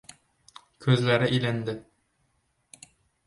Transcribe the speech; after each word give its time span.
Ko‘zlari 0.85 1.27
ilindi... 1.39 1.75